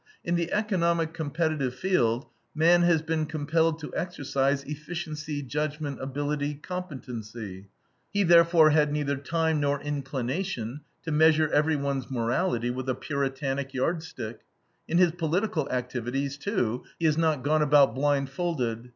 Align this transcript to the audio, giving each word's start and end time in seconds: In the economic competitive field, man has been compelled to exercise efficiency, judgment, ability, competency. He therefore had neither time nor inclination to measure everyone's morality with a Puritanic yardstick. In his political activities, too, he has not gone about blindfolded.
In 0.23 0.33
the 0.33 0.51
economic 0.51 1.13
competitive 1.13 1.75
field, 1.75 2.25
man 2.55 2.81
has 2.81 3.03
been 3.03 3.27
compelled 3.27 3.77
to 3.81 3.95
exercise 3.95 4.63
efficiency, 4.63 5.43
judgment, 5.43 6.01
ability, 6.01 6.55
competency. 6.55 7.67
He 8.11 8.23
therefore 8.23 8.71
had 8.71 8.91
neither 8.91 9.15
time 9.15 9.59
nor 9.59 9.79
inclination 9.79 10.81
to 11.03 11.11
measure 11.11 11.49
everyone's 11.53 12.09
morality 12.09 12.71
with 12.71 12.89
a 12.89 12.95
Puritanic 12.95 13.75
yardstick. 13.75 14.39
In 14.87 14.97
his 14.97 15.11
political 15.11 15.69
activities, 15.69 16.35
too, 16.35 16.83
he 16.97 17.05
has 17.05 17.15
not 17.15 17.43
gone 17.43 17.61
about 17.61 17.93
blindfolded. 17.93 18.89